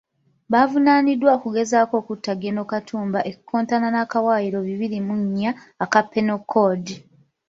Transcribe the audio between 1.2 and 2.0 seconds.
okugezaako